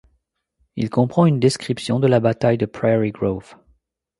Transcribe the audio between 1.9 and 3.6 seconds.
de la bataille de Prairie Grove.